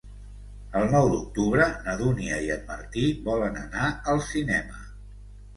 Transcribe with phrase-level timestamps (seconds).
[0.79, 4.83] El nou d'octubre na Dúnia i en Martí volen anar al cinema.